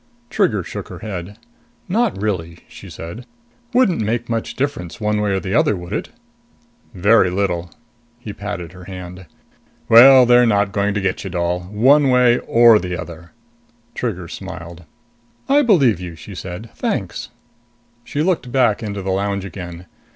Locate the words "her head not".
0.87-2.19